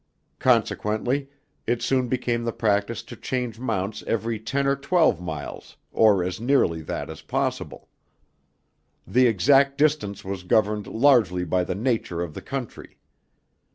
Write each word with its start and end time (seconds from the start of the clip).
Consequently, 0.39 1.29
it 1.67 1.83
soon 1.83 2.07
became 2.07 2.43
the 2.43 2.51
practice 2.51 3.03
to 3.03 3.15
change 3.15 3.59
mounts 3.59 4.03
every 4.07 4.39
ten 4.39 4.65
or 4.65 4.75
twelve 4.75 5.21
miles 5.21 5.77
or 5.91 6.23
as 6.23 6.41
nearly 6.41 6.81
that 6.81 7.07
as 7.07 7.21
possible. 7.21 7.87
The 9.05 9.27
exact 9.27 9.77
distance 9.77 10.25
was 10.25 10.41
governed 10.41 10.87
largely 10.87 11.45
by 11.45 11.63
the 11.63 11.75
nature 11.75 12.23
of 12.23 12.33
the 12.33 12.41
country. 12.41 12.97